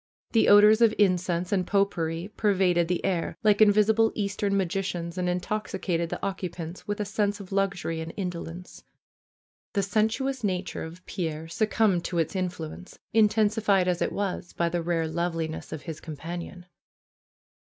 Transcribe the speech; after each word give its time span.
The 0.31 0.47
odors 0.49 0.81
of 0.81 0.95
incense 0.97 1.51
and 1.51 1.67
pot 1.67 1.91
pourri 1.91 2.29
pervaded 2.35 2.87
the 2.87 3.05
air, 3.05 3.37
like 3.43 3.61
invisible 3.61 4.11
Eastern 4.15 4.57
magicians, 4.57 5.15
and 5.15 5.29
intoxicated 5.29 6.09
the 6.09 6.19
occupants 6.25 6.87
with 6.87 6.99
a 6.99 7.05
sense 7.05 7.39
of 7.39 7.51
luxury 7.51 8.01
and 8.01 8.11
indolence. 8.17 8.83
The 9.73 9.83
sensuous 9.83 10.43
nature 10.43 10.81
of 10.83 11.05
Pierre 11.05 11.47
succumbed 11.47 12.03
to 12.05 12.17
its 12.17 12.35
influence, 12.35 12.97
intensified 13.13 13.87
as 13.87 14.01
it 14.01 14.11
was 14.11 14.53
by 14.53 14.69
the 14.69 14.81
rare 14.81 15.07
loveliness 15.07 15.71
of 15.71 15.83
his 15.83 15.99
companion. 16.01 16.65